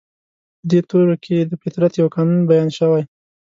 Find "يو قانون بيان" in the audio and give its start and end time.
2.01-2.69